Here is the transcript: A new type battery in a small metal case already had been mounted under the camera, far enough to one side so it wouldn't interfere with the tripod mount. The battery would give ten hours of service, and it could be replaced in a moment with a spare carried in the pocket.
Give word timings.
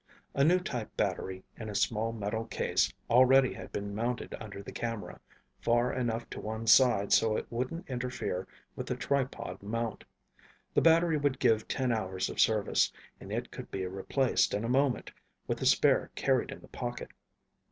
A 0.33 0.43
new 0.43 0.57
type 0.59 0.89
battery 0.97 1.43
in 1.55 1.69
a 1.69 1.75
small 1.75 2.11
metal 2.11 2.45
case 2.45 2.91
already 3.07 3.53
had 3.53 3.71
been 3.71 3.93
mounted 3.93 4.33
under 4.39 4.63
the 4.63 4.71
camera, 4.71 5.19
far 5.61 5.93
enough 5.93 6.27
to 6.31 6.39
one 6.41 6.65
side 6.65 7.13
so 7.13 7.37
it 7.37 7.45
wouldn't 7.51 7.87
interfere 7.87 8.47
with 8.75 8.87
the 8.87 8.95
tripod 8.95 9.61
mount. 9.61 10.03
The 10.73 10.81
battery 10.81 11.17
would 11.17 11.37
give 11.37 11.67
ten 11.67 11.91
hours 11.91 12.31
of 12.31 12.39
service, 12.41 12.91
and 13.19 13.31
it 13.31 13.51
could 13.51 13.69
be 13.69 13.85
replaced 13.85 14.55
in 14.55 14.63
a 14.63 14.67
moment 14.69 15.11
with 15.45 15.61
a 15.61 15.67
spare 15.67 16.09
carried 16.15 16.49
in 16.49 16.61
the 16.61 16.67
pocket. 16.67 17.11